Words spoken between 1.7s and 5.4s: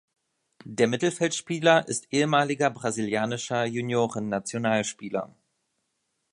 ist ehemaliger brasilianischer Juniorennationalspieler.